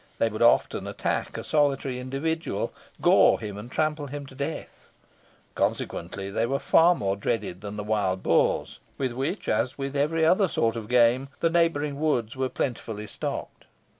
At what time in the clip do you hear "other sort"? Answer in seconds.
10.25-10.75